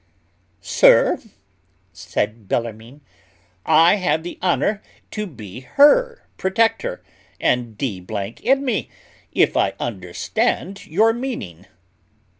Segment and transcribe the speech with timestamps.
[0.63, 1.19] "Sir,"
[1.93, 3.01] said Bellarmine,
[3.67, 4.81] "I have the honour
[5.11, 7.03] to be her protector;
[7.39, 8.89] and, d n me,
[9.31, 11.67] if I understand your meaning."